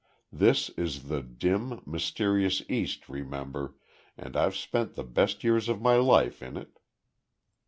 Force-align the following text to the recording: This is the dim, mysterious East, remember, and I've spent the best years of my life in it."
This 0.33 0.69
is 0.71 1.09
the 1.09 1.21
dim, 1.21 1.79
mysterious 1.85 2.63
East, 2.67 3.07
remember, 3.07 3.75
and 4.17 4.35
I've 4.35 4.55
spent 4.55 4.95
the 4.95 5.03
best 5.03 5.43
years 5.43 5.69
of 5.69 5.79
my 5.79 5.97
life 5.97 6.41
in 6.41 6.57
it." 6.57 6.79